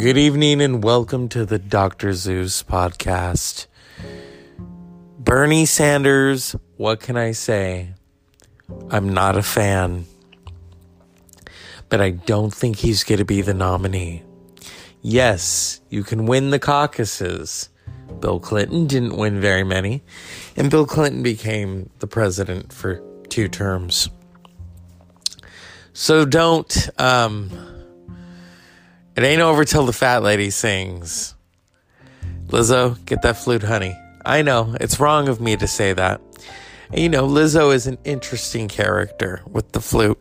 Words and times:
Good 0.00 0.16
evening 0.16 0.62
and 0.62 0.82
welcome 0.82 1.28
to 1.28 1.44
the 1.44 1.58
Dr. 1.58 2.14
Zeus 2.14 2.62
podcast. 2.62 3.66
Bernie 5.18 5.66
Sanders, 5.66 6.56
what 6.78 7.00
can 7.00 7.18
I 7.18 7.32
say? 7.32 7.90
I'm 8.88 9.10
not 9.10 9.36
a 9.36 9.42
fan, 9.42 10.06
but 11.90 12.00
I 12.00 12.12
don't 12.12 12.50
think 12.50 12.78
he's 12.78 13.04
going 13.04 13.18
to 13.18 13.26
be 13.26 13.42
the 13.42 13.52
nominee. 13.52 14.22
Yes, 15.02 15.82
you 15.90 16.02
can 16.02 16.24
win 16.24 16.48
the 16.48 16.58
caucuses. 16.58 17.68
Bill 18.20 18.40
Clinton 18.40 18.86
didn't 18.86 19.18
win 19.18 19.38
very 19.38 19.64
many, 19.64 20.02
and 20.56 20.70
Bill 20.70 20.86
Clinton 20.86 21.22
became 21.22 21.90
the 21.98 22.06
president 22.06 22.72
for 22.72 23.02
two 23.28 23.48
terms. 23.48 24.08
So 25.92 26.24
don't, 26.24 26.88
um, 26.98 27.50
it 29.20 29.26
ain't 29.26 29.42
over 29.42 29.64
till 29.64 29.84
the 29.84 29.92
fat 29.92 30.22
lady 30.22 30.48
sings. 30.48 31.34
Lizzo, 32.46 33.04
get 33.04 33.20
that 33.22 33.36
flute, 33.36 33.62
honey. 33.62 33.94
I 34.24 34.40
know, 34.40 34.74
it's 34.80 34.98
wrong 34.98 35.28
of 35.28 35.40
me 35.40 35.56
to 35.56 35.66
say 35.66 35.92
that. 35.92 36.22
And, 36.90 37.00
you 37.00 37.08
know, 37.10 37.26
Lizzo 37.26 37.74
is 37.74 37.86
an 37.86 37.98
interesting 38.04 38.66
character 38.68 39.42
with 39.46 39.72
the 39.72 39.80
flute. 39.80 40.20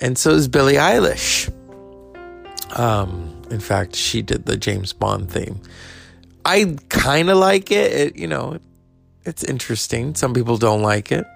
And 0.00 0.18
so 0.18 0.30
is 0.32 0.48
Billie 0.48 0.74
Eilish. 0.74 1.52
Um, 2.76 3.42
in 3.50 3.60
fact, 3.60 3.94
she 3.94 4.22
did 4.22 4.44
the 4.44 4.56
James 4.56 4.92
Bond 4.92 5.30
theme. 5.30 5.60
I 6.44 6.76
kind 6.88 7.30
of 7.30 7.38
like 7.38 7.70
it. 7.70 7.92
it. 7.92 8.16
You 8.16 8.26
know, 8.26 8.58
it's 9.24 9.44
interesting. 9.44 10.16
Some 10.16 10.34
people 10.34 10.56
don't 10.56 10.82
like 10.82 11.12
it. 11.12 11.26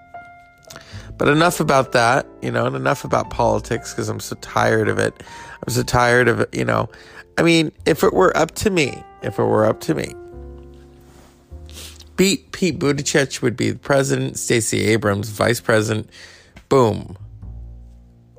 But 1.16 1.28
enough 1.28 1.61
about 1.61 1.92
that, 1.92 2.27
you 2.42 2.50
know, 2.50 2.66
and 2.66 2.75
enough 2.75 3.05
about 3.05 3.30
politics 3.30 3.92
because 3.92 4.09
I'm 4.09 4.19
so 4.19 4.34
tired 4.41 4.88
of 4.88 4.98
it. 4.98 5.22
I'm 5.66 5.73
so 5.73 5.82
tired 5.82 6.28
of 6.28 6.47
you 6.52 6.64
know. 6.64 6.88
I 7.36 7.42
mean, 7.42 7.72
if 7.86 8.05
it 8.05 8.12
were 8.12 8.36
up 8.36 8.55
to 8.56 8.70
me, 8.70 9.02
if 9.22 9.38
it 9.38 9.44
were 9.44 9.64
up 9.64 9.80
to 9.80 9.94
me, 9.94 10.14
Pete, 12.16 12.52
Pete 12.52 12.78
Buttigieg 12.78 13.42
would 13.42 13.56
be 13.56 13.72
the 13.72 13.78
president, 13.78 14.38
Stacey 14.38 14.84
Abrams, 14.84 15.30
vice 15.30 15.61
president. 15.61 16.08
Boom. 16.69 17.16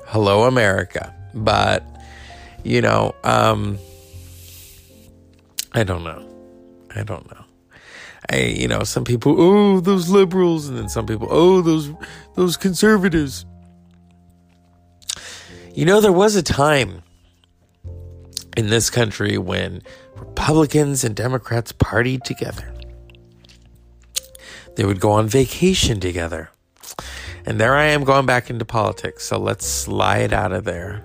Hello, 0.06 0.44
America. 0.44 1.14
But, 1.34 1.84
you 2.64 2.82
know, 2.82 3.14
um, 3.24 3.78
I 5.74 5.84
don't 5.84 6.04
know. 6.04 6.26
I 6.96 7.04
don't 7.04 7.30
know. 7.30 7.44
I, 8.32 8.38
you 8.44 8.68
know, 8.68 8.84
some 8.84 9.04
people, 9.04 9.36
oh, 9.38 9.80
those 9.82 10.10
liberals, 10.10 10.70
and 10.70 10.78
then 10.78 10.88
some 10.88 11.06
people, 11.06 11.28
oh, 11.30 11.62
those, 11.62 11.92
those 12.36 12.56
conservatives. 12.56 13.46
You 15.74 15.84
know, 15.86 16.00
there 16.00 16.14
was 16.14 16.38
a 16.38 16.42
time 16.42 17.04
in 18.56 18.70
this 18.70 18.90
country 18.90 19.38
when 19.38 19.82
Republicans 20.16 21.04
and 21.04 21.16
Democrats 21.16 21.72
partied 21.72 22.24
together. 22.24 22.74
They 24.76 24.86
would 24.86 25.00
go 25.00 25.12
on 25.12 25.28
vacation 25.28 26.00
together. 26.00 26.50
And 27.46 27.60
there 27.60 27.76
I 27.76 27.86
am 27.86 28.04
going 28.04 28.26
back 28.26 28.50
into 28.50 28.66
politics. 28.66 29.26
So 29.26 29.38
let's 29.38 29.66
slide 29.66 30.34
out 30.34 30.52
of 30.52 30.64
there. 30.64 31.04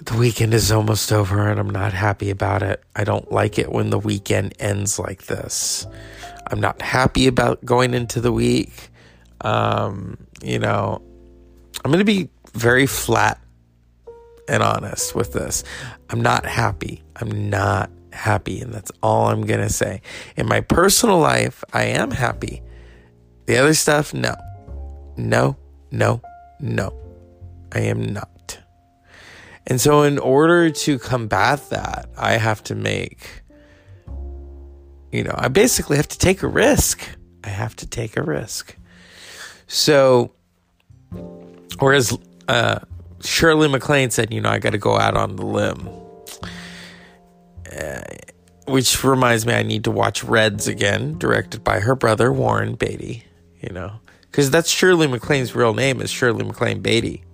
The 0.00 0.16
weekend 0.16 0.54
is 0.54 0.70
almost 0.70 1.12
over 1.12 1.48
and 1.48 1.58
I'm 1.58 1.70
not 1.70 1.92
happy 1.92 2.30
about 2.30 2.62
it. 2.62 2.82
I 2.94 3.04
don't 3.04 3.30
like 3.32 3.58
it 3.58 3.72
when 3.72 3.90
the 3.90 3.98
weekend 3.98 4.54
ends 4.58 4.98
like 4.98 5.24
this. 5.26 5.86
I'm 6.48 6.60
not 6.60 6.80
happy 6.80 7.26
about 7.26 7.64
going 7.64 7.92
into 7.94 8.20
the 8.20 8.32
week. 8.32 8.90
Um, 9.40 10.16
you 10.42 10.58
know, 10.58 11.02
I'm 11.84 11.90
going 11.90 11.98
to 11.98 12.04
be 12.04 12.28
very 12.52 12.86
flat 12.86 13.40
and 14.48 14.62
honest 14.62 15.14
with 15.14 15.32
this. 15.32 15.64
I'm 16.10 16.20
not 16.20 16.46
happy. 16.46 17.02
I'm 17.16 17.50
not 17.50 17.90
happy, 18.12 18.60
and 18.60 18.72
that's 18.72 18.92
all 19.02 19.28
I'm 19.28 19.42
going 19.42 19.60
to 19.60 19.72
say. 19.72 20.02
In 20.36 20.46
my 20.46 20.60
personal 20.60 21.18
life, 21.18 21.62
I 21.72 21.84
am 21.84 22.10
happy. 22.10 22.62
The 23.46 23.58
other 23.58 23.74
stuff, 23.74 24.12
no. 24.12 24.34
No, 25.16 25.56
no, 25.90 26.20
no. 26.60 26.94
I 27.72 27.80
am 27.80 28.02
not. 28.02 28.58
And 29.66 29.80
so, 29.80 30.02
in 30.02 30.18
order 30.18 30.70
to 30.70 30.98
combat 30.98 31.70
that, 31.70 32.08
I 32.16 32.32
have 32.32 32.62
to 32.64 32.74
make, 32.74 33.42
you 35.10 35.24
know, 35.24 35.34
I 35.36 35.48
basically 35.48 35.96
have 35.96 36.08
to 36.08 36.18
take 36.18 36.42
a 36.42 36.48
risk. 36.48 37.02
I 37.42 37.48
have 37.48 37.74
to 37.76 37.86
take 37.86 38.16
a 38.16 38.22
risk. 38.22 38.76
So, 39.66 40.32
whereas 41.78 42.16
uh, 42.46 42.78
Shirley 43.24 43.68
MacLaine 43.68 44.10
said, 44.10 44.32
you 44.32 44.40
know, 44.40 44.50
I 44.50 44.58
got 44.58 44.70
to 44.70 44.78
go 44.78 44.98
out 44.98 45.16
on 45.16 45.36
the 45.36 45.44
limb. 45.44 45.88
Uh, 47.78 48.00
which 48.66 49.02
reminds 49.04 49.46
me, 49.46 49.54
I 49.54 49.62
need 49.62 49.84
to 49.84 49.90
watch 49.90 50.24
Reds 50.24 50.66
again, 50.66 51.18
directed 51.18 51.62
by 51.62 51.80
her 51.80 51.94
brother 51.94 52.32
Warren 52.32 52.74
Beatty. 52.74 53.24
You 53.60 53.72
know, 53.72 53.92
because 54.22 54.50
that's 54.50 54.70
Shirley 54.70 55.06
MacLaine's 55.06 55.54
real 55.54 55.74
name 55.74 56.00
is 56.00 56.10
Shirley 56.10 56.44
MacLaine 56.44 56.82
Beatty, 56.82 57.24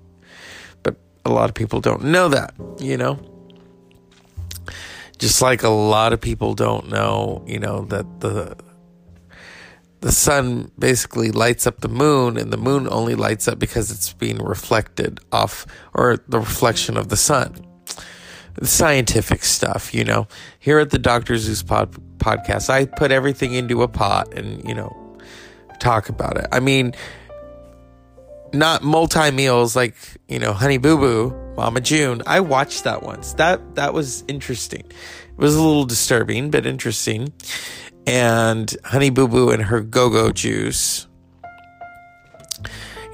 but 0.82 0.96
a 1.24 1.30
lot 1.30 1.48
of 1.48 1.54
people 1.54 1.80
don't 1.80 2.04
know 2.04 2.28
that. 2.28 2.54
You 2.78 2.96
know, 2.96 3.18
just 5.18 5.42
like 5.42 5.62
a 5.62 5.68
lot 5.68 6.12
of 6.12 6.20
people 6.20 6.54
don't 6.54 6.88
know, 6.88 7.44
you 7.46 7.58
know, 7.58 7.84
that 7.86 8.20
the 8.20 8.56
the 10.02 10.12
sun 10.12 10.70
basically 10.78 11.30
lights 11.30 11.66
up 11.66 11.80
the 11.80 11.88
moon 11.88 12.36
and 12.36 12.52
the 12.52 12.56
moon 12.56 12.86
only 12.90 13.14
lights 13.14 13.48
up 13.48 13.58
because 13.58 13.90
it's 13.90 14.12
being 14.12 14.38
reflected 14.38 15.20
off 15.32 15.66
or 15.94 16.18
the 16.28 16.38
reflection 16.38 16.96
of 16.96 17.08
the 17.08 17.16
sun 17.16 17.66
scientific 18.62 19.44
stuff, 19.44 19.94
you 19.94 20.04
know. 20.04 20.28
Here 20.58 20.78
at 20.78 20.90
the 20.90 20.98
Dr. 20.98 21.36
Zeus 21.38 21.62
pod- 21.62 21.96
podcast, 22.18 22.68
I 22.68 22.84
put 22.84 23.10
everything 23.10 23.54
into 23.54 23.82
a 23.82 23.88
pot 23.88 24.34
and, 24.34 24.66
you 24.68 24.74
know, 24.74 25.18
talk 25.78 26.08
about 26.08 26.36
it. 26.36 26.46
I 26.52 26.60
mean, 26.60 26.92
not 28.52 28.82
multi 28.82 29.30
meals 29.30 29.74
like, 29.74 29.96
you 30.28 30.38
know, 30.38 30.52
Honey 30.52 30.78
Boo 30.78 30.98
Boo, 30.98 31.54
Mama 31.56 31.80
June. 31.80 32.22
I 32.26 32.40
watched 32.40 32.84
that 32.84 33.02
once. 33.02 33.34
That 33.34 33.76
that 33.76 33.94
was 33.94 34.24
interesting. 34.28 34.82
It 34.82 35.38
was 35.38 35.54
a 35.54 35.62
little 35.62 35.84
disturbing, 35.86 36.50
but 36.50 36.66
interesting. 36.66 37.32
And 38.06 38.74
Honey 38.84 39.10
Boo 39.10 39.28
Boo 39.28 39.50
and 39.50 39.62
her 39.62 39.80
go-go 39.80 40.32
juice 40.32 41.06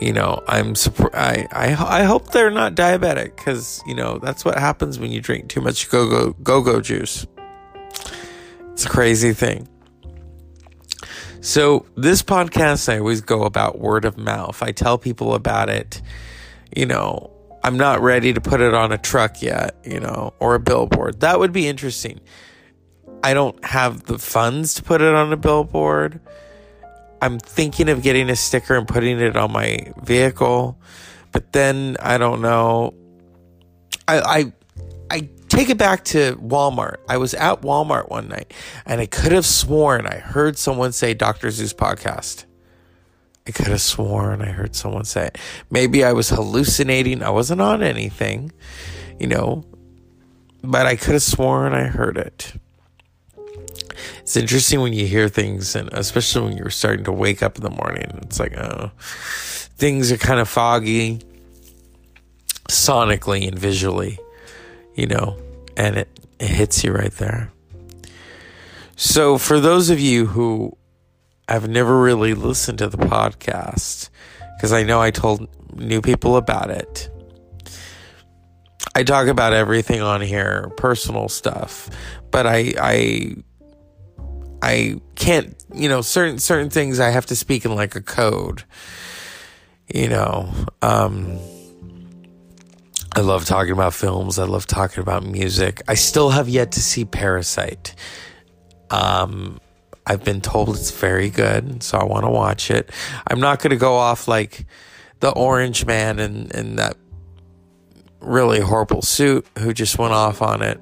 you 0.01 0.13
know, 0.13 0.43
I'm 0.47 0.75
I, 1.13 1.49
I 1.51 2.01
I 2.01 2.03
hope 2.05 2.31
they're 2.31 2.51
not 2.51 2.75
diabetic 2.75 3.37
because 3.37 3.83
you 3.87 3.95
know 3.95 4.19
that's 4.19 4.45
what 4.45 4.57
happens 4.59 4.99
when 4.99 5.11
you 5.11 5.21
drink 5.21 5.49
too 5.49 5.61
much 5.61 5.89
go 5.91 6.09
go 6.09 6.33
go 6.35 6.63
go 6.63 6.81
juice. 6.81 7.27
It's 8.73 8.87
a 8.87 8.89
crazy 8.89 9.33
thing. 9.33 9.69
So 11.41 11.87
this 11.97 12.23
podcast, 12.23 12.93
I 12.93 12.99
always 12.99 13.21
go 13.21 13.43
about 13.43 13.81
word 13.81 14.05
of 14.05 14.17
mouth. 14.17 14.63
I 14.63 14.71
tell 14.71 14.99
people 14.99 15.35
about 15.35 15.69
it. 15.69 16.01
You 16.77 16.87
know, 16.87 17.33
I'm 17.65 17.77
not 17.77 18.01
ready 18.01 18.33
to 18.33 18.41
put 18.41 18.61
it 18.61 18.75
on 18.75 18.93
a 18.93 18.99
truck 18.99 19.43
yet. 19.43 19.77
You 19.85 19.99
know, 19.99 20.33
or 20.39 20.55
a 20.55 20.61
billboard. 20.61 21.21
That 21.21 21.41
would 21.41 21.53
be 21.53 21.67
interesting. 21.67 22.21
I 23.23 23.35
don't 23.35 23.63
have 23.65 24.05
the 24.05 24.19
funds 24.19 24.75
to 24.75 24.83
put 24.83 25.01
it 25.03 25.15
on 25.15 25.33
a 25.33 25.37
billboard 25.37 26.21
I'm 27.21 27.39
thinking 27.39 27.89
of 27.89 28.03
getting 28.03 28.31
a 28.31 28.37
sticker 28.37 28.77
and 28.77 28.87
putting 28.87 29.21
it 29.21 29.37
on 29.37 29.53
my 29.53 29.93
vehicle, 30.03 30.79
but 31.33 31.53
then 31.53 31.97
I 32.01 32.19
don't 32.19 32.41
know. 32.41 32.95
I 34.07 34.21
I 34.21 34.53
I 35.11 35.29
take 35.49 35.69
it 35.69 35.79
back 35.79 36.05
to 36.07 36.37
Walmart. 36.37 36.97
I 37.09 37.17
was 37.17 37.35
at 37.35 37.63
Walmart 37.63 38.09
one 38.09 38.29
night 38.29 38.53
and 38.87 39.01
I 39.01 39.07
could 39.07 39.33
have 39.33 39.47
sworn 39.47 40.07
I 40.07 40.19
heard 40.19 40.57
someone 40.59 40.93
say 40.93 41.15
Dr. 41.15 41.51
Zeus 41.51 41.75
podcast. 41.75 42.45
I 43.47 43.51
could 43.51 43.69
have 43.69 43.81
sworn 43.81 44.43
I 44.43 44.51
heard 44.51 44.77
someone 44.77 45.05
say 45.05 45.27
it. 45.27 45.39
Maybe 45.71 46.05
I 46.05 46.13
was 46.13 46.29
hallucinating. 46.29 47.23
I 47.23 47.31
wasn't 47.31 47.61
on 47.61 47.83
anything, 47.83 48.53
you 49.19 49.27
know, 49.27 49.65
but 50.63 50.87
I 50.87 50.95
could 50.95 51.15
have 51.15 51.23
sworn 51.23 51.73
I 51.73 51.85
heard 51.85 52.17
it 52.17 52.53
it's 54.29 54.37
interesting 54.37 54.83
when 54.83 54.93
you 54.93 55.07
hear 55.07 55.27
things, 55.31 55.75
and 55.75 55.89
especially 55.91 56.43
when 56.43 56.59
you're 56.59 56.69
starting 56.69 57.03
to 57.05 57.13
wake 57.13 57.43
up 57.43 57.57
in 57.57 57.63
the 57.63 57.71
morning. 57.71 58.11
It's 58.25 58.39
like, 58.39 58.55
oh, 58.59 58.91
things 58.99 60.13
are 60.13 60.19
kind 60.19 60.39
of 60.39 60.47
foggy 60.47 61.21
sonically 62.69 63.49
and 63.49 63.59
visually, 63.59 64.19
you 64.95 65.07
know, 65.07 65.39
and 65.79 65.97
it, 65.97 66.21
it 66.39 66.51
hits 66.51 66.85
you 66.85 66.93
right 66.93 67.13
there. 67.13 67.51
So, 68.97 69.39
for 69.39 69.61
those 69.61 69.89
of 69.89 69.99
you 69.99 70.27
who 70.27 70.77
have 71.49 71.67
never 71.67 71.99
really 71.99 72.35
listened 72.35 72.81
to 72.81 72.89
the 72.89 72.99
podcast, 72.99 74.11
because 74.59 74.75
I 74.75 74.83
know 74.83 75.01
I 75.01 75.11
told 75.11 75.49
new 75.75 76.03
people 76.03 76.37
about 76.37 76.69
it. 76.69 77.09
I 78.95 79.05
talk 79.05 79.29
about 79.29 79.55
everything 79.55 80.03
on 80.03 80.21
here, 80.21 80.71
personal 80.77 81.31
stuff, 81.31 81.89
but 82.31 82.47
I 82.47 82.75
I 82.79 83.37
I 84.63 85.01
can't, 85.15 85.55
you 85.73 85.89
know, 85.89 86.01
certain 86.03 86.39
certain 86.39 86.71
things 86.71 87.01
I 87.01 87.11
have 87.11 87.27
to 87.27 87.37
speak 87.37 87.65
in 87.65 87.75
like 87.75 87.95
a 87.95 88.03
code. 88.03 88.65
You 89.93 90.09
know, 90.09 90.53
um 90.83 91.39
I 93.19 93.21
love 93.21 93.47
talking 93.47 93.73
about 93.73 93.95
films. 93.95 94.39
I 94.39 94.45
love 94.45 94.67
talking 94.67 95.01
about 95.01 95.25
music. 95.25 95.83
I 95.89 95.95
still 95.95 96.31
have 96.31 96.49
yet 96.49 96.73
to 96.73 96.81
see 96.81 97.05
Parasite. 97.05 97.95
Um, 98.91 99.59
I've 100.07 100.23
been 100.23 100.41
told 100.41 100.77
it's 100.77 100.91
very 100.93 101.29
good, 101.29 101.83
so 101.83 101.99
I 101.99 102.05
want 102.05 102.25
to 102.27 102.31
watch 102.31 102.71
it. 102.71 102.91
I'm 103.27 103.41
not 103.41 103.61
going 103.61 103.71
to 103.71 103.77
go 103.77 103.95
off 103.95 104.29
like 104.29 104.67
the 105.21 105.31
Orange 105.31 105.85
Man 105.85 106.19
and, 106.19 106.55
and 106.55 106.79
that 106.79 106.97
really 108.21 108.61
horrible 108.61 109.03
suit 109.03 109.47
who 109.59 109.73
just 109.73 109.99
went 109.99 110.13
off 110.13 110.41
on 110.41 110.63
it. 110.63 110.81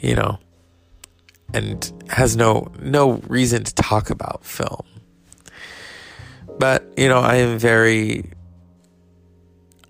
You 0.00 0.14
know, 0.14 0.38
and 1.54 2.04
has 2.10 2.36
no 2.36 2.70
no 2.80 3.12
reason 3.28 3.64
to 3.64 3.74
talk 3.74 4.10
about 4.10 4.44
film. 4.44 4.84
But, 6.58 6.92
you 6.96 7.08
know, 7.08 7.20
I 7.20 7.36
am 7.36 7.58
very 7.58 8.30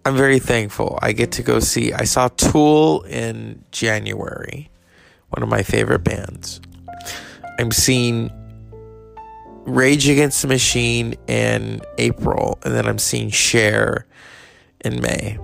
I'm 0.04 0.16
very 0.16 0.38
thankful. 0.38 0.98
I 1.00 1.12
get 1.12 1.32
to 1.32 1.42
go 1.42 1.58
see 1.60 1.92
I 1.92 2.04
saw 2.04 2.28
Tool 2.28 3.02
in 3.02 3.64
January, 3.72 4.70
one 5.30 5.42
of 5.42 5.48
my 5.48 5.62
favorite 5.62 6.04
bands. 6.04 6.60
I'm 7.58 7.72
seeing 7.72 8.30
Rage 9.64 10.08
Against 10.08 10.42
the 10.42 10.48
Machine 10.48 11.14
in 11.26 11.80
April, 11.96 12.58
and 12.64 12.74
then 12.74 12.86
I'm 12.86 12.98
seeing 12.98 13.30
Cher 13.30 14.06
in 14.84 15.00
May. 15.00 15.38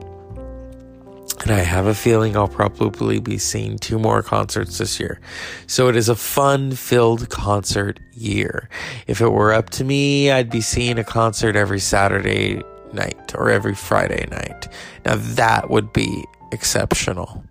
And 1.42 1.52
I 1.52 1.60
have 1.60 1.86
a 1.86 1.94
feeling 1.94 2.36
I'll 2.36 2.48
probably 2.48 3.18
be 3.18 3.38
seeing 3.38 3.78
two 3.78 3.98
more 3.98 4.22
concerts 4.22 4.76
this 4.76 5.00
year. 5.00 5.20
So 5.66 5.88
it 5.88 5.96
is 5.96 6.10
a 6.10 6.14
fun 6.14 6.72
filled 6.72 7.30
concert 7.30 7.98
year. 8.12 8.68
If 9.06 9.22
it 9.22 9.30
were 9.30 9.52
up 9.52 9.70
to 9.70 9.84
me, 9.84 10.30
I'd 10.30 10.50
be 10.50 10.60
seeing 10.60 10.98
a 10.98 11.04
concert 11.04 11.56
every 11.56 11.80
Saturday 11.80 12.62
night 12.92 13.34
or 13.34 13.48
every 13.48 13.74
Friday 13.74 14.26
night. 14.30 14.68
Now 15.06 15.16
that 15.16 15.70
would 15.70 15.94
be 15.94 16.24
exceptional. 16.52 17.42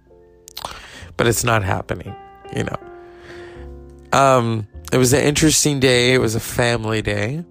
But 1.17 1.25
it's 1.25 1.43
not 1.43 1.63
happening, 1.63 2.15
you 2.55 2.65
know. 2.65 2.77
Um 4.13 4.67
it 4.91 4.97
was 4.97 5.13
an 5.13 5.23
interesting 5.23 5.79
day. 5.79 6.13
It 6.13 6.19
was 6.19 6.35
a 6.35 6.39
family 6.39 7.01
day. 7.01 7.43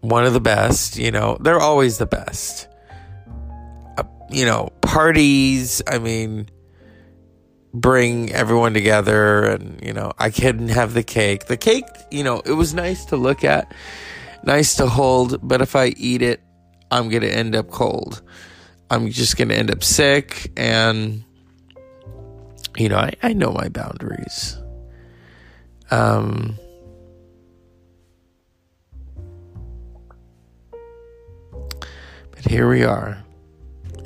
One 0.00 0.24
of 0.24 0.32
the 0.32 0.40
best, 0.40 0.96
you 0.96 1.10
know. 1.10 1.38
They're 1.40 1.60
always 1.60 1.98
the 1.98 2.06
best 2.06 2.67
you 4.30 4.44
know, 4.44 4.70
parties, 4.82 5.82
I 5.86 5.98
mean, 5.98 6.48
bring 7.72 8.32
everyone 8.32 8.74
together 8.74 9.44
and, 9.44 9.82
you 9.82 9.92
know, 9.92 10.12
I 10.18 10.30
couldn't 10.30 10.68
have 10.68 10.94
the 10.94 11.02
cake. 11.02 11.46
The 11.46 11.56
cake, 11.56 11.86
you 12.10 12.24
know, 12.24 12.40
it 12.44 12.52
was 12.52 12.74
nice 12.74 13.04
to 13.06 13.16
look 13.16 13.44
at, 13.44 13.72
nice 14.44 14.74
to 14.76 14.86
hold, 14.86 15.38
but 15.46 15.60
if 15.60 15.76
I 15.76 15.86
eat 15.96 16.22
it, 16.22 16.40
I'm 16.90 17.08
going 17.08 17.22
to 17.22 17.30
end 17.30 17.54
up 17.54 17.70
cold. 17.70 18.22
I'm 18.90 19.10
just 19.10 19.36
going 19.36 19.48
to 19.48 19.56
end 19.56 19.70
up 19.70 19.84
sick 19.84 20.50
and 20.56 21.24
you 22.76 22.88
know, 22.88 22.96
I, 22.96 23.12
I 23.22 23.32
know 23.32 23.50
my 23.50 23.68
boundaries. 23.68 24.56
Um 25.90 26.58
but 32.30 32.44
here 32.46 32.68
we 32.68 32.84
are 32.84 33.24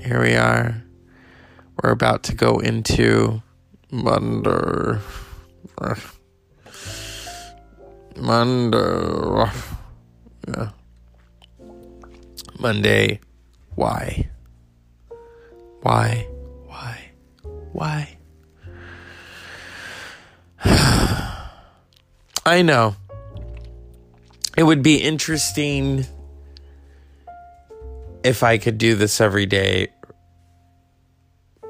here 0.03 0.21
we 0.21 0.35
are. 0.35 0.83
We're 1.81 1.91
about 1.91 2.25
to 2.25 2.35
go 2.35 2.59
into 2.59 3.43
Monday. 3.91 4.99
Monday. 8.17 9.51
Yeah. 10.49 10.71
Monday. 12.59 13.21
Why? 13.77 14.29
Why? 15.83 16.27
Why? 16.67 17.11
Why? 17.73 18.17
I 22.45 22.63
know. 22.63 22.97
It 24.57 24.65
would 24.65 24.83
be 24.83 24.97
interesting 24.97 26.07
if 28.25 28.43
I 28.43 28.59
could 28.59 28.79
do 28.79 28.95
this 28.95 29.21
every 29.21 29.47
day 29.47 29.89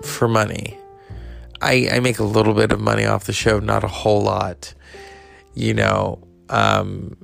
for 0.02 0.28
money. 0.28 0.78
I, 1.60 1.88
I 1.92 2.00
make 2.00 2.18
a 2.18 2.24
little 2.24 2.54
bit 2.54 2.72
of 2.72 2.80
money 2.80 3.04
off 3.04 3.24
the 3.24 3.32
show, 3.32 3.60
not 3.60 3.84
a 3.84 3.88
whole 3.88 4.22
lot. 4.22 4.74
You 5.54 5.74
know, 5.74 6.26
um, 6.48 7.16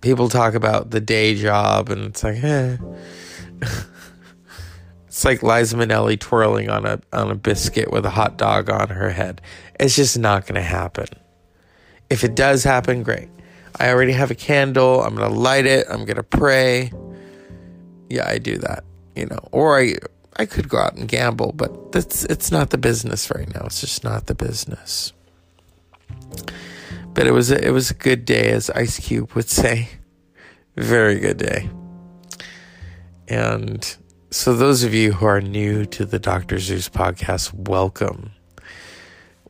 people 0.00 0.28
talk 0.28 0.54
about 0.54 0.90
the 0.90 1.00
day 1.00 1.34
job, 1.34 1.88
and 1.88 2.04
it's 2.04 2.22
like, 2.22 2.42
eh. 2.42 2.76
it's 5.06 5.24
like 5.24 5.42
Liza 5.42 5.76
Minnelli 5.76 6.20
twirling 6.20 6.68
on 6.68 6.84
a 6.84 7.00
on 7.12 7.30
a 7.30 7.34
biscuit 7.34 7.90
with 7.90 8.04
a 8.04 8.10
hot 8.10 8.36
dog 8.36 8.68
on 8.68 8.88
her 8.88 9.10
head. 9.10 9.40
It's 9.80 9.96
just 9.96 10.18
not 10.18 10.46
going 10.46 10.56
to 10.56 10.62
happen. 10.62 11.08
If 12.10 12.22
it 12.22 12.34
does 12.34 12.64
happen, 12.64 13.02
great. 13.02 13.28
I 13.78 13.90
already 13.90 14.12
have 14.12 14.30
a 14.30 14.34
candle. 14.34 15.02
I'm 15.02 15.16
going 15.16 15.30
to 15.30 15.38
light 15.38 15.66
it. 15.66 15.86
I'm 15.90 16.04
going 16.04 16.16
to 16.16 16.22
pray 16.22 16.92
yeah, 18.08 18.28
I 18.28 18.38
do 18.38 18.58
that, 18.58 18.84
you 19.14 19.26
know. 19.26 19.40
Or 19.52 19.78
I 19.78 19.96
I 20.36 20.46
could 20.46 20.68
go 20.68 20.78
out 20.78 20.96
and 20.96 21.08
gamble, 21.08 21.52
but 21.52 21.92
that's 21.92 22.24
it's 22.24 22.50
not 22.50 22.70
the 22.70 22.78
business 22.78 23.30
right 23.30 23.52
now. 23.54 23.62
It's 23.66 23.80
just 23.80 24.04
not 24.04 24.26
the 24.26 24.34
business. 24.34 25.12
But 27.14 27.26
it 27.26 27.32
was 27.32 27.50
a, 27.50 27.66
it 27.66 27.70
was 27.70 27.90
a 27.90 27.94
good 27.94 28.26
day, 28.26 28.50
as 28.50 28.68
Ice 28.70 29.00
Cube 29.00 29.32
would 29.32 29.48
say. 29.48 29.88
Very 30.76 31.18
good 31.18 31.38
day. 31.38 31.70
And 33.26 33.96
so, 34.30 34.54
those 34.54 34.84
of 34.84 34.92
you 34.92 35.12
who 35.12 35.24
are 35.24 35.40
new 35.40 35.86
to 35.86 36.04
the 36.04 36.18
Dr. 36.18 36.58
Zeus 36.58 36.90
podcast, 36.90 37.54
welcome. 37.54 38.32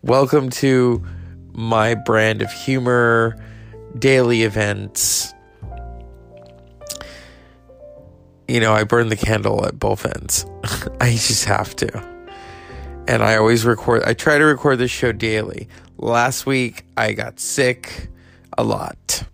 Welcome 0.03 0.51
to 0.51 1.05
my 1.53 1.95
brand 1.95 2.41
of 2.41 2.53
humor, 2.53 3.37
daily 3.99 4.43
events, 4.45 5.35
you 8.49 8.61
know, 8.61 8.73
I 8.73 8.85
burn 8.85 9.09
the 9.09 9.17
candle 9.17 9.65
at 9.67 9.79
both 9.79 10.07
ends. 10.07 10.47
I 11.01 11.11
just 11.11 11.45
have 11.45 11.75
to. 11.77 12.17
And 13.09 13.23
I 13.23 13.37
always 13.37 13.65
record, 13.65 14.03
I 14.05 14.15
try 14.15 14.39
to 14.39 14.45
record 14.45 14.79
this 14.79 14.91
show 14.91 15.13
daily. 15.13 15.69
Last 15.97 16.47
week, 16.47 16.85
I 16.97 17.13
got 17.13 17.41
sick 17.41 18.09
a 18.59 18.65
lot. 18.65 19.25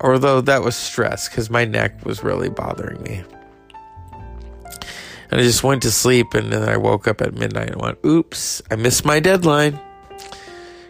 Although 0.00 0.42
that 0.42 0.62
was 0.62 0.76
stress 0.76 1.28
because 1.28 1.48
my 1.48 1.64
neck 1.64 2.04
was 2.04 2.22
really 2.22 2.50
bothering 2.50 3.02
me. 3.02 3.24
And 5.30 5.40
I 5.40 5.42
just 5.42 5.64
went 5.64 5.82
to 5.82 5.90
sleep 5.90 6.34
and 6.34 6.52
then 6.52 6.68
I 6.68 6.76
woke 6.76 7.08
up 7.08 7.20
at 7.20 7.34
midnight 7.34 7.70
and 7.70 7.80
went, 7.80 7.98
oops, 8.04 8.62
I 8.70 8.76
missed 8.76 9.04
my 9.04 9.20
deadline. 9.20 9.80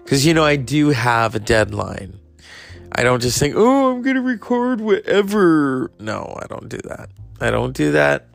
Because, 0.02 0.26
you 0.26 0.34
know, 0.34 0.44
I 0.44 0.56
do 0.56 0.90
have 0.90 1.34
a 1.34 1.40
deadline. 1.40 2.18
I 2.98 3.02
don't 3.02 3.20
just 3.20 3.38
think, 3.38 3.54
oh, 3.56 3.92
I'm 3.92 4.00
going 4.00 4.16
to 4.16 4.22
record 4.22 4.80
whatever. 4.80 5.90
No, 6.00 6.34
I 6.42 6.46
don't 6.46 6.70
do 6.70 6.78
that. 6.78 7.10
I 7.42 7.50
don't 7.50 7.76
do 7.76 7.92
that. 7.92 8.26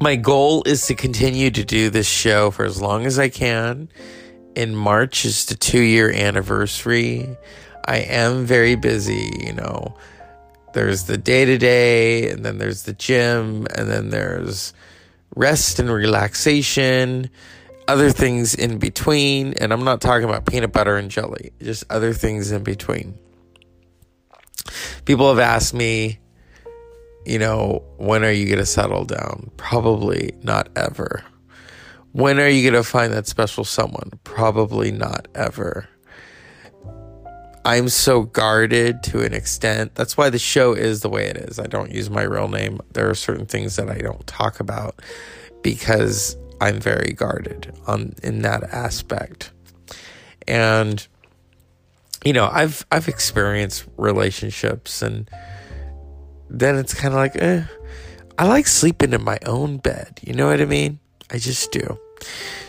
My 0.00 0.16
goal 0.16 0.64
is 0.66 0.84
to 0.88 0.96
continue 0.96 1.52
to 1.52 1.64
do 1.64 1.88
this 1.88 2.08
show 2.08 2.50
for 2.50 2.64
as 2.64 2.82
long 2.82 3.06
as 3.06 3.16
I 3.16 3.28
can. 3.28 3.88
In 4.56 4.74
March 4.74 5.24
is 5.24 5.46
the 5.46 5.54
two 5.54 5.80
year 5.80 6.10
anniversary. 6.10 7.36
I 7.84 7.98
am 7.98 8.44
very 8.44 8.74
busy, 8.74 9.30
you 9.38 9.52
know. 9.52 9.96
There's 10.74 11.04
the 11.04 11.16
day 11.16 11.44
to 11.44 11.58
day, 11.58 12.28
and 12.28 12.44
then 12.44 12.58
there's 12.58 12.82
the 12.82 12.92
gym, 12.92 13.68
and 13.76 13.88
then 13.88 14.10
there's 14.10 14.72
rest 15.36 15.78
and 15.78 15.88
relaxation 15.88 17.30
other 17.88 18.10
things 18.10 18.54
in 18.54 18.78
between. 18.78 19.54
And 19.54 19.72
I'm 19.72 19.84
not 19.84 20.00
talking 20.00 20.28
about 20.28 20.46
peanut 20.46 20.72
butter 20.72 20.96
and 20.96 21.10
jelly, 21.10 21.52
just 21.60 21.84
other 21.90 22.12
things 22.12 22.52
in 22.52 22.62
between. 22.62 23.18
People 25.04 25.28
have 25.28 25.38
asked 25.38 25.74
me, 25.74 26.18
you 27.24 27.38
know, 27.38 27.84
when 27.98 28.24
are 28.24 28.30
you 28.30 28.46
going 28.46 28.58
to 28.58 28.66
settle 28.66 29.04
down? 29.04 29.50
Probably 29.56 30.32
not 30.42 30.68
ever. 30.76 31.24
When 32.12 32.38
are 32.38 32.48
you 32.48 32.68
going 32.68 32.82
to 32.82 32.88
find 32.88 33.12
that 33.12 33.26
special 33.26 33.64
someone? 33.64 34.10
Probably 34.24 34.90
not 34.92 35.28
ever. 35.34 35.88
I'm 37.64 37.88
so 37.88 38.22
guarded 38.22 39.04
to 39.04 39.24
an 39.24 39.32
extent. 39.32 39.94
That's 39.94 40.16
why 40.16 40.30
the 40.30 40.38
show 40.38 40.72
is 40.72 41.00
the 41.00 41.08
way 41.08 41.26
it 41.26 41.36
is. 41.36 41.60
I 41.60 41.66
don't 41.66 41.92
use 41.92 42.10
my 42.10 42.22
real 42.22 42.48
name. 42.48 42.80
There 42.92 43.08
are 43.08 43.14
certain 43.14 43.46
things 43.46 43.76
that 43.76 43.88
I 43.88 43.98
don't 43.98 44.26
talk 44.26 44.58
about 44.58 45.00
because 45.62 46.36
I'm 46.62 46.80
very 46.80 47.12
guarded 47.12 47.74
on 47.88 48.14
in 48.22 48.42
that 48.42 48.62
aspect. 48.72 49.50
And 50.46 51.04
you 52.24 52.32
know, 52.32 52.48
I've 52.50 52.86
I've 52.92 53.08
experienced 53.08 53.84
relationships 53.96 55.02
and 55.02 55.28
then 56.48 56.76
it's 56.76 56.94
kind 56.94 57.14
of 57.14 57.18
like 57.18 57.34
eh, 57.34 57.64
I 58.38 58.46
like 58.46 58.68
sleeping 58.68 59.12
in 59.12 59.24
my 59.24 59.38
own 59.44 59.78
bed. 59.78 60.20
You 60.22 60.34
know 60.34 60.46
what 60.46 60.60
I 60.60 60.66
mean? 60.66 61.00
I 61.32 61.38
just 61.38 61.72
do. 61.72 61.98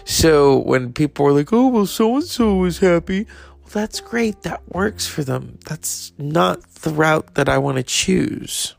So 0.06 0.58
when 0.58 0.92
people 0.92 1.28
are 1.28 1.32
like, 1.32 1.54
"Oh, 1.54 1.68
well 1.68 1.86
so 1.86 2.16
and 2.16 2.24
so 2.24 2.64
is 2.66 2.80
happy." 2.80 3.28
Well, 3.62 3.72
that's 3.72 4.00
great. 4.02 4.42
That 4.42 4.62
works 4.70 5.06
for 5.06 5.24
them. 5.24 5.60
That's 5.70 6.14
not 6.18 6.62
the 6.82 6.90
route 6.90 7.36
that 7.36 7.48
I 7.48 7.60
want 7.60 7.78
to 7.78 7.84
choose. 7.84 8.74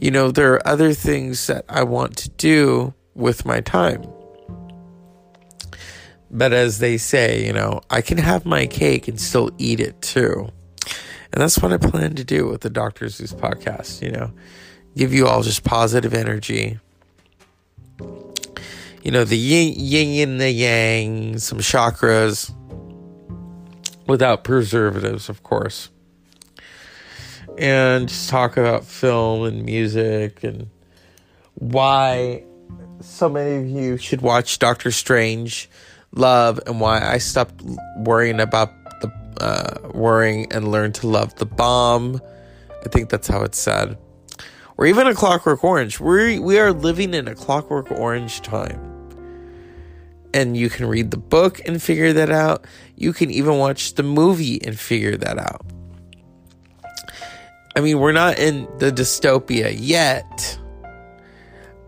you 0.00 0.10
know, 0.10 0.30
there 0.30 0.52
are 0.54 0.68
other 0.68 0.92
things 0.92 1.46
that 1.48 1.64
I 1.68 1.82
want 1.82 2.16
to 2.18 2.28
do 2.30 2.94
with 3.16 3.44
my 3.44 3.60
time. 3.60 4.04
But 6.30 6.52
as 6.52 6.78
they 6.78 6.98
say, 6.98 7.46
you 7.46 7.52
know, 7.52 7.80
I 7.90 8.02
can 8.02 8.18
have 8.18 8.44
my 8.44 8.66
cake 8.66 9.08
and 9.08 9.20
still 9.20 9.50
eat 9.58 9.80
it 9.80 10.00
too. 10.02 10.50
And 11.32 11.42
that's 11.42 11.58
what 11.58 11.72
I 11.72 11.78
plan 11.78 12.14
to 12.14 12.24
do 12.24 12.46
with 12.46 12.60
the 12.62 12.70
Dr. 12.70 13.08
Zeus 13.08 13.32
podcast, 13.32 14.02
you 14.02 14.10
know, 14.10 14.32
give 14.96 15.12
you 15.12 15.26
all 15.26 15.42
just 15.42 15.64
positive 15.64 16.14
energy. 16.14 16.78
You 19.02 19.12
know, 19.12 19.24
the 19.24 19.36
yin, 19.36 19.74
yin 19.76 20.30
and 20.30 20.40
the 20.40 20.50
yang, 20.50 21.38
some 21.38 21.58
chakras 21.58 22.52
without 24.06 24.44
preservatives, 24.44 25.28
of 25.28 25.42
course. 25.42 25.90
And 27.56 28.08
just 28.08 28.28
talk 28.28 28.56
about 28.56 28.84
film 28.84 29.44
and 29.44 29.64
music 29.64 30.42
and 30.42 30.68
why 31.54 32.44
so 33.00 33.28
many 33.28 33.56
of 33.56 33.66
you 33.66 33.96
should 33.96 34.20
watch 34.20 34.58
Doctor 34.58 34.90
Strange 34.90 35.68
Love 36.12 36.60
and 36.66 36.80
why 36.80 37.00
I 37.00 37.18
stopped 37.18 37.62
worrying 37.98 38.40
about 38.40 38.72
the 39.00 39.12
uh, 39.40 39.90
worrying 39.92 40.50
and 40.52 40.70
learned 40.70 40.94
to 40.96 41.06
love 41.06 41.34
the 41.36 41.46
bomb. 41.46 42.20
I 42.84 42.88
think 42.88 43.10
that's 43.10 43.28
how 43.28 43.42
it's 43.42 43.58
said. 43.58 43.98
Or 44.78 44.86
even 44.86 45.06
a 45.06 45.14
Clockwork 45.14 45.62
Orange. 45.64 46.00
We 46.00 46.38
we 46.38 46.58
are 46.58 46.72
living 46.72 47.14
in 47.14 47.28
a 47.28 47.34
Clockwork 47.34 47.90
Orange 47.90 48.40
time. 48.42 48.92
And 50.32 50.56
you 50.56 50.68
can 50.68 50.86
read 50.86 51.10
the 51.10 51.16
book 51.16 51.60
and 51.66 51.82
figure 51.82 52.12
that 52.12 52.30
out. 52.30 52.66
You 52.94 53.12
can 53.12 53.30
even 53.30 53.58
watch 53.58 53.94
the 53.94 54.02
movie 54.02 54.62
and 54.62 54.78
figure 54.78 55.16
that 55.16 55.38
out. 55.38 55.64
I 57.74 57.80
mean, 57.80 57.98
we're 57.98 58.12
not 58.12 58.38
in 58.38 58.68
the 58.78 58.90
dystopia 58.90 59.74
yet. 59.78 60.58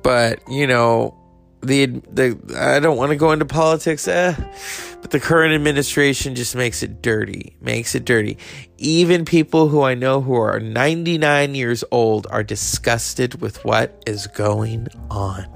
But, 0.09 0.41
you 0.49 0.67
know, 0.67 1.15
the 1.61 1.85
the 2.11 2.39
I 2.57 2.81
don't 2.81 2.97
want 2.97 3.11
to 3.11 3.17
go 3.17 3.33
into 3.33 3.45
politics, 3.45 4.09
eh, 4.09 4.35
but 5.03 5.11
the 5.11 5.21
current 5.21 5.53
administration 5.53 6.35
just 6.35 6.57
makes 6.57 6.83
it 6.83 7.03
dirty, 7.03 7.59
makes 7.61 7.95
it 7.95 8.07
dirty. 8.07 8.39
Even 8.79 9.27
people 9.27 9.69
who 9.69 9.83
I 9.83 9.93
know 9.93 10.23
who 10.23 10.33
are 10.33 10.61
99 10.61 11.55
years 11.55 11.85
old 11.91 12.27
are 12.31 12.43
disgusted 12.43 13.43
with 13.43 13.63
what 13.67 14.03
is 14.07 14.27
going 14.29 14.89
on. 15.11 15.47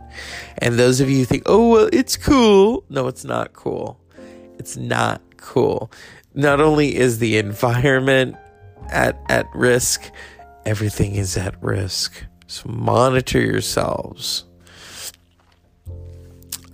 And 0.59 0.79
those 0.79 1.01
of 1.01 1.09
you 1.09 1.21
who 1.21 1.25
think, 1.25 1.45
"Oh, 1.47 1.69
well, 1.71 1.89
it's 1.91 2.19
cool." 2.19 2.85
No, 2.91 3.09
it's 3.09 3.25
not 3.25 3.55
cool. 3.55 3.99
It's 4.59 4.77
not 4.77 5.23
cool. 5.39 5.91
Not 6.35 6.61
only 6.61 6.95
is 6.95 7.21
the 7.21 7.39
environment 7.39 8.37
at 8.91 9.19
at 9.31 9.47
risk, 9.55 10.11
everything 10.67 11.15
is 11.15 11.39
at 11.39 11.55
risk. 11.63 12.23
So 12.53 12.69
monitor 12.69 13.41
yourselves. 13.41 14.45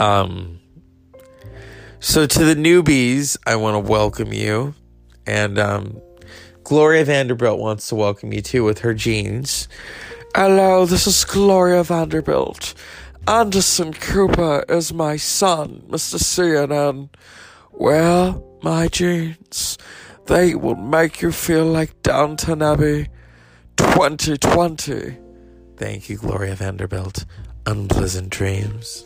Um, 0.00 0.58
so 2.00 2.26
to 2.26 2.44
the 2.44 2.56
newbies, 2.56 3.36
I 3.46 3.54
want 3.54 3.76
to 3.76 3.88
welcome 3.88 4.32
you, 4.32 4.74
and 5.24 5.56
um, 5.56 6.02
Gloria 6.64 7.04
Vanderbilt 7.04 7.60
wants 7.60 7.88
to 7.90 7.94
welcome 7.94 8.32
you 8.32 8.40
too 8.40 8.64
with 8.64 8.80
her 8.80 8.92
jeans. 8.92 9.68
Hello, 10.34 10.84
this 10.84 11.06
is 11.06 11.24
Gloria 11.24 11.84
Vanderbilt. 11.84 12.74
Anderson 13.28 13.92
Cooper 13.92 14.64
is 14.68 14.92
my 14.92 15.16
son, 15.16 15.84
Mr. 15.88 16.18
CNN. 16.18 17.08
Well, 17.70 18.58
my 18.64 18.88
jeans, 18.88 19.78
they 20.26 20.56
will 20.56 20.74
make 20.74 21.22
you 21.22 21.30
feel 21.30 21.66
like 21.66 22.02
Downton 22.02 22.62
Abbey 22.62 23.06
2020. 23.76 25.27
Thank 25.78 26.08
you, 26.08 26.16
Gloria 26.16 26.56
Vanderbilt. 26.56 27.24
Unpleasant 27.64 28.30
dreams. 28.30 29.04